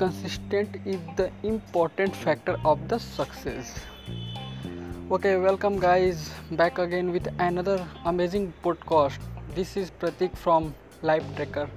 Consistent 0.00 0.86
is 0.86 0.96
the 0.96 1.32
important 1.44 2.12
factor 2.12 2.52
of 2.52 2.78
the 2.78 2.98
success 2.98 3.74
okay 5.12 5.36
welcome 5.36 5.78
guys 5.78 6.30
back 6.52 6.80
again 6.80 7.10
with 7.10 7.38
another 7.40 7.86
amazing 8.06 8.52
podcast 8.64 9.20
this 9.54 9.76
is 9.78 9.90
Prateek 10.00 10.34
from 10.34 10.72
life 11.04 11.24
tracker 11.34 11.68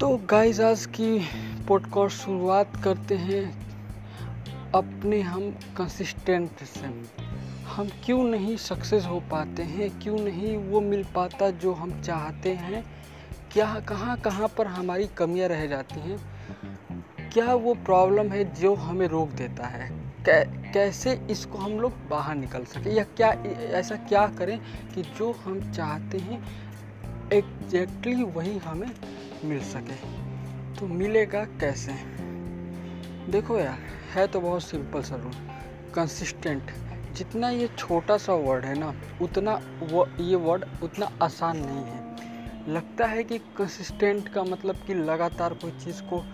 तो 0.00 0.16
guys 0.16 0.62
आज 0.62 0.86
की 0.86 1.28
podcast 1.68 2.16
शुरुआत 2.16 2.72
करते 2.84 3.14
हैं 3.14 3.70
अपने 4.74 5.20
हम 5.20 5.50
consistent 5.50 6.50
से। 6.58 6.86
हम 7.64 7.88
क्यों 8.04 8.24
नहीं 8.24 8.56
सक्सेस 8.56 9.06
हो 9.06 9.20
पाते 9.20 9.62
हैं? 9.62 10.00
क्यों 10.00 10.18
नहीं 10.18 10.56
वो 10.56 10.80
मिल 10.80 11.04
पाता 11.14 11.50
जो 11.50 11.72
हम 11.72 12.02
चाहते 12.02 12.54
हैं? 12.54 12.84
क्या 13.52 13.80
कहाँ 13.80 14.16
कहाँ 14.16 14.48
पर 14.48 14.66
हमारी 14.66 15.06
कमियाँ 15.06 15.48
रह 15.48 15.66
जाती 15.66 16.00
हैं? 16.00 16.18
क्या 17.32 17.54
वो 17.54 17.74
प्रॉब्लम 17.74 18.32
है 18.32 18.54
जो 18.54 18.74
हमें 18.74 19.06
रोक 19.06 19.28
देता 19.28 19.66
है? 19.66 19.88
कै, 20.28 20.70
कैसे 20.72 21.26
इसको 21.30 21.58
हम 21.58 21.72
लोग 21.72 21.92
बाहर 22.08 22.34
निकल 22.34 22.64
सके? 22.64 22.90
या 22.90 23.04
क्या 23.04 23.30
ऐसा 23.78 23.96
क्या 23.96 24.26
करें 24.26 24.60
कि 24.94 25.02
जो 25.02 25.32
हम 25.32 25.72
चाहते 25.72 26.18
हैं 26.18 26.42
एग्जैक्टली 27.32 28.22
वही 28.22 28.58
हमें 28.58 28.90
मिल 29.44 29.60
सके? 29.60 29.96
तो 30.74 30.86
मिलेगा 30.86 31.44
कैसे? 31.44 31.92
देखो 33.32 33.58
यार 33.58 33.78
है 34.14 34.26
तो 34.26 34.40
बहुत 34.40 34.62
सिंपल 34.62 35.02
सा 35.02 35.16
रूल 35.16 35.34
कंसिस्टेंट 35.94 36.70
जितना 37.12 37.50
ये 37.50 37.68
छोटा 37.78 38.16
सा 38.16 38.34
वर्ड 38.34 38.64
है 38.64 38.78
ना 38.78 38.94
उतना 39.20 39.60
वो 39.80 40.08
ये 40.20 40.36
वर्ड 40.36 40.64
उतना 40.82 41.10
आसान 41.22 41.56
नहीं 41.56 41.84
है। 41.84 42.00
लगता 42.70 43.06
है 43.06 43.22
कि 43.24 43.38
कंसिस्टेंट 43.38 44.28
का 44.28 44.42
मतलब 44.42 44.76
कि 44.86 44.94
लगातार 44.94 45.54
कोई 45.54 45.70
चीज़ 45.70 46.02
को 46.02 46.24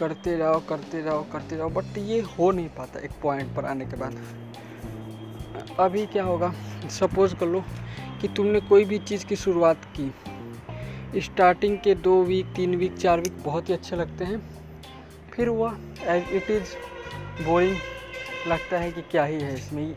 करते 0.00 0.36
रहो 0.36 0.60
करते 0.60 1.00
रहो 1.02 1.22
करते 1.32 1.56
रहो 1.56 1.68
बट 1.68 1.98
ये 1.98 2.20
हो 2.20 2.50
नहीं 2.50 2.68
पाता 2.68 3.00
एक 3.00 3.10
पॉइंट 3.22 3.54
पर 3.56 3.64
आने 3.64 3.84
के 3.84 3.96
बाद। 3.96 4.16
अभी 5.80 6.06
क्या 6.06 6.24
होगा? 6.24 6.52
सपोज़ 6.90 7.34
कर 7.34 7.46
लो 7.46 7.64
कि 8.20 8.28
तुमने 8.28 8.60
कोई 8.60 8.84
भी 8.84 8.98
चीज़ 8.98 9.26
की 9.26 9.36
शुरुआत 9.36 9.84
की। 9.98 11.20
स्टार्टिंग 11.20 11.78
के 11.78 11.94
दो 11.94 12.22
वीक 12.22 12.46
तीन 12.56 12.74
वीक 12.74 12.96
चार 12.96 13.20
वीक 13.20 13.42
बहुत 13.44 13.68
ही 13.68 13.74
अच्छे 13.74 13.96
लगते 13.96 14.24
हैं। 14.24 14.42
फिर 15.32 15.48
वह 15.48 15.76
एज 16.02 16.24
इट 16.32 16.50
इज़ 16.50 16.74
बोरिंग 17.44 17.76
लगता 18.46 18.78
है 18.78 18.90
कि 18.92 19.02
क्या 19.02 19.24
ही 19.24 19.40
है 19.40 19.54
इसमें। 19.54 19.94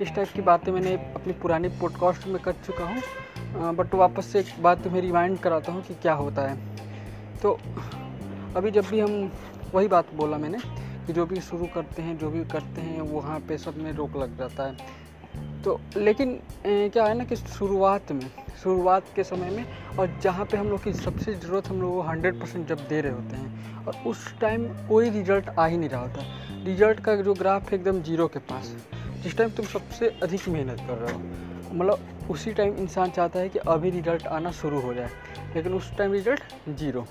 इस 0.00 0.14
टाइप 0.16 0.28
की 0.28 0.42
बातें 0.42 0.70
मैंने 0.72 0.92
अपनी 1.14 1.32
पुरानी 1.32 1.68
पॉडकास्ट 1.80 2.26
में 2.26 2.42
कर 2.42 2.52
चुका 2.66 2.84
हूँ 2.84 3.74
बट 3.74 3.94
वापस 3.94 4.26
से 4.26 4.40
एक 4.40 4.46
बात 4.62 4.82
तुम्हें 4.84 5.00
रिमाइंड 5.02 5.38
कराता 5.38 5.72
हूँ 5.72 5.82
कि 5.82 5.94
क्या 5.94 6.12
होता 6.14 6.42
है। 6.42 6.56
तो 7.42 7.58
अभी 8.56 8.70
जब 8.70 8.86
भी 8.90 9.00
हम 9.00 9.30
वही 9.74 9.88
बात 9.88 10.14
बोला 10.14 10.38
मैंने 10.38 10.58
कि 11.06 11.12
जो 11.12 11.26
भी 11.26 11.40
शुरू 11.40 11.66
करते 11.74 12.02
हैं 12.02 12.16
जो 12.18 12.30
भी 12.30 12.44
करते 12.44 12.80
हैं 12.80 13.00
वहाँ 13.10 13.38
पे 13.40 13.58
सब 13.58 13.76
में 13.76 13.92
रोक 13.92 14.16
लग 14.16 14.36
जाता 14.38 14.66
है। 14.66 14.98
तो 15.62 15.78
लेकिन 15.96 16.38
क्या 16.66 17.04
है 17.04 17.14
ना 17.18 17.24
कि 17.24 17.36
शुरुआत 17.36 18.12
में 18.12 18.30
शुरुआत 18.62 19.04
के 19.16 19.24
समय 19.24 19.50
में 19.50 19.96
और 19.98 20.18
जहाँ 20.22 20.44
पे 20.44 20.56
हम 20.56 20.68
लोग 20.68 20.82
की 20.84 20.92
सबसे 20.92 21.34
ज़रूरत 21.34 21.68
हम 21.68 21.80
लोग 21.82 22.06
हंड्रेड 22.06 22.40
परसेंट 22.40 22.68
जब 22.68 22.86
दे 22.88 23.00
रहे 23.00 23.12
होते 23.12 23.36
हैं 23.36 23.84
और 23.86 23.96
उस 24.06 24.34
टाइम 24.40 24.64
कोई 24.88 25.10
रिज़ल्ट 25.10 25.48
आ 25.48 25.66
ही 25.66 25.76
नहीं 25.76 25.88
रहा 25.88 26.00
होता। 26.00 26.24
रिज़ल्ट 26.60 27.00
का 27.00 27.14
जो 27.16 27.34
ग्राफ 27.34 27.70
है 27.72 27.78
एकदम 27.78 28.00
ज़ीरो 28.02 28.26
के 28.28 28.38
पास। 28.48 28.68
है 28.68 29.22
जिस 29.22 29.36
टाइम 29.36 29.50
तुम 29.50 29.66
सबसे 29.66 30.08
अधिक 30.22 30.48
मेहनत 30.48 30.80
कर 30.88 30.96
रहे 30.96 31.12
हो 31.12 31.74
मतलब 31.74 32.28
उसी 32.30 32.52
टाइम 32.52 32.76
इंसान 32.78 33.10
चाहता 33.10 33.38
है 33.38 33.48
कि 33.48 33.58
अभी 33.68 33.90
रिज़ल्ट 33.90 34.26
आना 34.28 34.50
शुरू 34.52 34.80
हो 34.80 34.92
जाए, 34.94 35.10
लेकिन 35.54 35.74
उस 35.74 35.90
टाइम 35.98 36.12
रिज़ल्ट 36.12 36.68
ज़ीरो। 36.70 37.06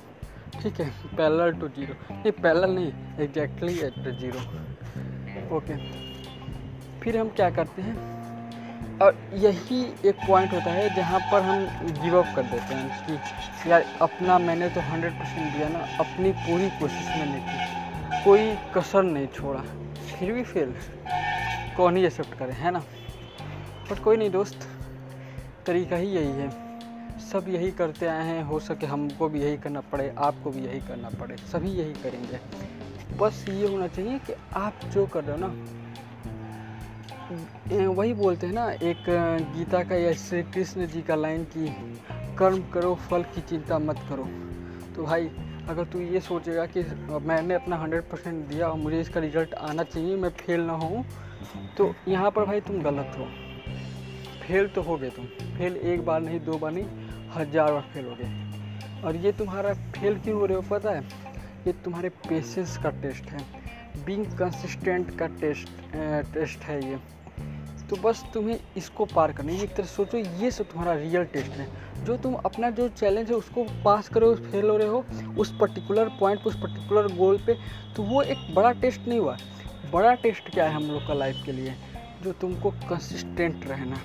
ठीक 0.53 0.79
है 0.79 0.89
पैरल 1.17 1.53
टू 1.53 1.67
ज़ीरो। 1.69 1.93
नहीं 2.11 2.31
पैरल 2.33 2.69
नहीं 2.71 2.91
एग्जैक्टली 3.23 3.79
एट 3.79 4.07
ज़ीरो। 4.19 5.55
ओके 5.57 5.77
फिर 7.01 7.17
हम 7.17 7.29
क्या 7.29 7.49
करते 7.49 7.81
हैं? 7.81 7.97
और 9.01 9.17
यही 9.33 9.81
एक 10.05 10.15
पॉइंट 10.27 10.53
होता 10.53 10.71
है 10.71 10.93
जहाँ 10.95 11.19
पर 11.31 11.41
हम 11.41 11.65
गिव 12.01 12.17
अप 12.19 12.35
कर 12.35 12.43
देते 12.45 12.73
हैं 12.73 12.89
कि 13.05 13.71
यार, 13.71 13.85
अपना 14.01 14.37
मैंने 14.39 14.69
तो 14.69 14.81
हंड्रेड 14.81 15.13
परसेंट 15.13 15.53
दिया 15.53 15.69
ना, 15.69 15.87
अपनी 15.99 16.31
पूरी 16.39 16.69
कोशिश 16.79 17.15
मैंने 17.17 17.39
की। 17.39 17.78
कोई 18.25 18.55
कसर 18.75 19.03
नहीं 19.03 19.27
छोड़ा, 19.27 19.61
फिर 20.09 20.31
भी 20.31 20.43
फेल 20.43 20.73
कौन 21.77 21.97
ही 21.97 22.05
एक्सेप्ट 22.05 22.33
करे, 22.39 22.53
है 22.53 22.71
ना? 22.71 22.79
बट 23.91 24.03
कोई 24.03 24.17
नहीं 24.17 24.29
दोस्त, 24.31 24.67
तरीका 25.65 25.95
ही 25.95 26.07
यही 26.07 26.31
है। 26.31 26.49
सब 27.21 27.45
यही 27.49 27.71
करते 27.71 28.07
आए 28.07 28.25
हैं, 28.25 28.43
हो 28.43 28.59
सके 28.59 28.85
हमको 28.85 29.29
भी 29.29 29.41
यही 29.41 29.57
करना 29.57 29.81
पड़े, 29.91 30.13
आपको 30.19 30.51
भी 30.51 30.61
यही 30.61 30.79
करना 30.79 31.09
पड़े, 31.19 31.37
सभी 31.47 31.71
यही 31.71 31.93
करेंगे। 32.03 32.39
बस 33.17 33.45
ये 33.49 33.67
होना 33.67 33.87
चाहिए 33.87 34.19
कि 34.19 34.33
आप 34.55 34.73
जो 34.85 35.05
कर 35.07 35.23
रहे 35.23 35.31
हो 35.31 35.41
ना 35.41 35.53
वही 37.89 38.13
बोलते 38.13 38.47
हैं 38.47 38.53
ना, 38.53 38.69
एक 38.71 39.03
गीता 39.55 39.83
का 39.83 39.95
या 39.95 40.13
श्री 40.13 40.41
कृष्ण 40.43 40.85
जी 40.87 41.01
का 41.01 41.15
लाइन 41.15 41.43
की, 41.47 41.67
कर्म 42.37 42.61
करो, 42.73 42.93
फल 43.09 43.23
की 43.25 43.41
चिंता 43.41 43.79
मत 43.79 43.99
करो। 44.09 44.23
तो 44.95 45.03
भाई 45.03 45.29
अगर 45.69 45.85
तू 45.85 45.99
ये 46.01 46.19
सोचेगा 46.19 46.65
कि 46.67 46.81
मैंने 47.23 47.53
अपना 47.53 47.75
हंड्रेड 47.77 48.03
परसेंट 48.09 48.45
दिया 48.47 48.67
और 48.67 48.77
मुझे 48.77 48.99
इसका 49.01 49.19
रिज़ल्ट 49.19 49.53
आना 49.53 49.83
चाहिए, 49.83 50.15
मैं 50.15 50.29
फेल 50.37 50.61
ना 50.61 50.73
हूँ 50.73 51.03
तो 51.77 51.93
यहाँ 52.07 52.31
पर 52.31 52.45
भाई 52.45 52.61
तुम 52.61 52.81
गलत 52.81 53.15
हो। 53.17 53.25
फेल 54.41 54.67
तो 54.67 54.81
हो 54.81 54.97
गए 54.97 55.09
तुम। 55.09 55.25
फेल 55.57 55.75
एक 55.75 56.05
बार 56.05 56.21
नहीं, 56.21 56.39
दो 56.39 56.57
बार 56.57 56.71
नहीं, 56.71 56.85
हज़ार 57.35 57.71
बार 57.71 57.81
फेल 57.93 58.05
हो 58.05 58.15
गए। 58.15 59.01
और 59.03 59.15
ये 59.15 59.31
तुम्हारा 59.31 59.73
फेल 59.95 60.17
क्यों 60.19 60.39
हो 60.39 60.45
रहे 60.45 60.57
हो 60.57 60.63
पता 60.69 60.91
है? 60.91 61.03
ये 61.67 61.73
तुम्हारे 61.85 62.09
पेशेंस 62.27 62.77
का 62.77 62.89
टेस्ट 63.01 63.29
है। 63.31 63.45
बींग 64.05 64.25
कंसिस्टेंट 64.37 65.17
का 65.19 65.27
टेस्ट 65.41 65.69
टेस्ट 66.33 66.63
है 66.63 66.83
ये। 66.85 66.99
तो 67.89 67.95
बस 67.95 68.23
तुम्हें 68.33 68.59
इसको 68.77 69.05
पार 69.05 69.31
करना 69.31 69.51
है। 69.51 69.63
एक 69.63 69.75
तरह 69.75 69.85
सोचो, 69.87 70.17
ये 70.17 70.51
सब 70.51 70.69
तुम्हारा 70.71 70.93
रियल 70.93 71.23
टेस्ट 71.25 71.51
है। 71.51 71.67
जो 72.05 72.17
तुम 72.17 72.33
अपना 72.35 72.69
जो 72.69 72.87
चैलेंज 72.89 73.29
है, 73.29 73.35
उसको 73.35 73.63
पास 73.85 74.09
करो 74.09 74.33
फेल 74.35 74.69
हो 74.69 74.77
रहे 74.77 74.87
हो, 74.87 75.03
उस 75.37 75.53
पर्टिकुलर 75.61 76.09
पॉइंट 76.19 76.39
पर 76.39 76.49
उस 76.49 76.55
पर्टिकुलर 76.55 77.07
गोल 77.15 77.37
पे 77.37 77.57
तो 77.95 78.03
वो 78.03 78.21
एक 78.21 78.53
बड़ा 78.55 78.71
टेस्ट 78.71 79.07
नहीं 79.07 79.19
हुआ। 79.19 79.37
बड़ा 79.93 80.13
टेस्ट 80.13 80.49
क्या 80.49 80.65
है 80.65 80.73
हम 80.73 80.83
लोग 80.83 81.07
का 81.07 81.13
लाइफ 81.13 81.41
के 81.45 81.51
लिए? 81.51 81.75
जो 82.23 82.31
तुमको 82.31 82.69
कंसिस्टेंट 82.89 83.65
रहना। 83.67 83.97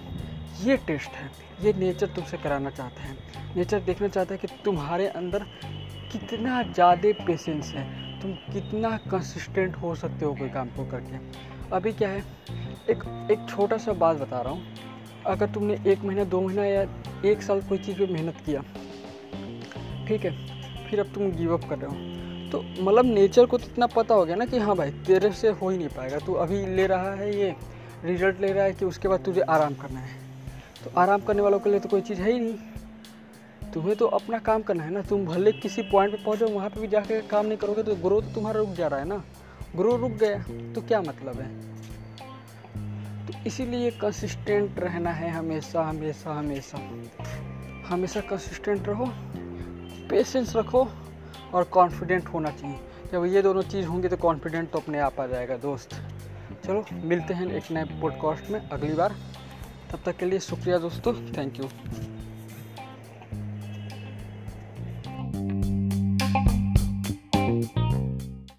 ये 0.63 0.77
टेस्ट 0.77 1.11
है। 1.11 1.31
ये 1.63 1.73
नेचर 1.73 2.07
तुमसे 2.07 2.37
कराना 2.37 2.71
चाहता 2.71 3.03
है। 3.03 3.17
नेचर 3.57 3.81
देखना 3.81 4.09
चाहता 4.09 4.35
है 4.35 4.39
कि 4.39 4.63
तुम्हारे 4.65 5.07
अंदर 5.09 5.45
कितना 6.13 6.63
ज़्यादा 6.63 7.13
पेशेंस 7.27 7.73
है। 7.75 7.83
तुम 8.21 8.33
कितना 8.53 8.97
कंसिस्टेंट 9.11 9.77
हो 9.77 9.95
सकते 9.95 10.25
हो 10.25 10.35
कोई 10.35 10.49
काम 10.49 10.69
को 10.69 10.85
करके। 10.91 11.19
अभी 11.75 11.93
क्या 11.93 12.09
है, 12.09 12.19
एक 12.91 13.03
एक 13.31 13.47
छोटा 13.49 13.77
सा 13.79 13.93
बात 13.95 14.17
बता 14.17 14.41
रहा 14.41 14.53
हूँ। 14.53 15.23
अगर 15.27 15.51
तुमने 15.51 15.79
एक 15.87 16.05
महीना, 16.05 16.25
दो 16.25 16.41
महीना 16.41 16.65
या 16.65 16.83
एक 17.25 17.43
साल 17.43 17.61
कोई 17.63 17.79
चीज़ 17.79 17.99
पे 17.99 18.07
मेहनत 18.07 18.37
किया, 18.47 18.61
ठीक 20.09 20.25
है, 20.25 20.31
फिर 20.87 21.01
अब 21.01 21.13
तुम 21.15 21.31
गिव 21.33 21.55
अप 21.55 21.69
कर 21.71 21.79
रहे 21.79 21.91
हो। 21.91 22.51
तो 22.51 22.63
मतलब 22.81 23.05
नेचर 23.07 23.47
को 23.47 23.59
तो 23.59 23.67
इतना 23.67 23.87
पता 23.87 24.15
हो 24.15 24.25
गया 24.25 24.37
ना 24.37 24.45
कि 24.47 24.59
हाँ 24.59 24.77
भाई, 24.77 24.91
तेरे 25.07 25.31
से 25.33 25.51
हो 25.51 25.69
ही 25.69 25.79
नहीं 25.79 25.89
पाएगा। 25.89 26.19
तू 26.19 26.33
अभी 26.35 26.65
ले 26.67 26.87
रहा 26.87 27.13
है 27.13 27.35
ये 27.39 27.55
रिज़ल्ट 28.05 28.41
ले 28.41 28.53
रहा 28.53 28.65
है 28.65 28.73
कि 28.73 28.85
उसके 28.85 29.09
बाद 29.09 29.25
तुझे 29.25 29.41
आराम 29.41 29.75
करना 29.75 30.01
है। 30.01 30.17
तो 30.85 30.91
आराम 31.01 31.21
करने 31.21 31.43
वालों 31.43 31.59
के 31.59 31.71
लिए 31.71 31.81
तो 31.81 31.89
कोई 31.89 32.01
चीज़ 32.01 32.21
है 32.21 32.33
ही 32.33 32.41
नहीं। 32.41 33.71
तुम्हें 33.73 33.97
तो 33.97 34.07
अपना 34.09 34.39
काम 34.41 34.63
करना 34.63 34.83
है 34.85 34.91
ना। 34.91 35.03
तुम 35.03 35.25
भले 35.27 35.53
किसी 35.53 35.83
पॉइंट 35.83 36.13
पे 36.13 36.25
पहुंचो, 36.25 36.49
वहाँ 36.49 36.69
पे 36.71 36.81
भी 36.81 36.89
जाके 36.89 37.21
काम 37.29 37.47
नहीं 37.47 37.59
करोगे 37.59 37.83
तो 37.83 37.95
ग्रोथ 37.99 38.35
तुम्हारा 38.35 38.61
रुक 38.61 38.73
जा 38.73 38.87
रहा 38.87 39.01
है 39.01 39.09
ना। 39.09 39.25
ग्रो 39.77 39.97
रुक 39.97 40.13
गया 40.13 40.39
तो 40.73 40.81
क्या 40.81 41.01
मतलब 41.01 41.41
है? 41.41 41.49
तो 43.27 43.39
इसीलिए 43.47 43.91
कंसिस्टेंट 43.91 44.79
रहना 44.79 45.11
है 45.11 45.31
हमेशा 45.31 45.83
हमेशा 45.83 46.35
हमेशा। 46.35 46.79
हमेशा 47.87 48.21
कंसिस्टेंट 48.21 48.89
रहो 48.89 49.07
पेशेंस 50.11 50.57
रखो 50.57 50.89
और 51.55 51.65
कॉन्फिडेंट 51.65 52.29
होना 52.29 52.51
चाहिए। 52.51 52.81
जब 53.13 53.25
ये 53.25 53.43
दोनों 53.43 53.63
चीज़ 53.63 53.87
होंगी 53.87 54.09
तो 54.09 54.17
कॉन्फिडेंट 54.17 54.71
तो 54.71 54.79
अपने 54.79 54.99
आप 54.99 55.21
आ 55.21 55.27
जाएगा, 55.27 55.57
दोस्त। 55.57 55.95
चलो, 56.65 56.85
मिलते 56.93 57.35
हैं 57.35 57.51
एक 57.51 57.71
नए 57.71 57.85
पॉडकास्ट 58.01 58.51
में 58.51 58.61
अगली 58.61 58.95
बार। 58.95 59.15
तब 59.91 59.99
तक 60.07 60.17
के 60.17 60.27
लिए 60.27 60.39
शुक्रिया 60.41 60.79
दोस्तों 60.79 61.15
थैंक 61.33 61.61
यू 61.61 61.69